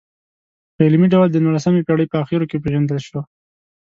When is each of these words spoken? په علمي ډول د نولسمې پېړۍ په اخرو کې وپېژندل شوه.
په 0.75 0.81
علمي 0.87 1.07
ډول 1.13 1.27
د 1.31 1.37
نولسمې 1.45 1.85
پېړۍ 1.87 2.05
په 2.09 2.17
اخرو 2.23 2.47
کې 2.49 2.55
وپېژندل 2.57 2.99
شوه. 3.07 3.21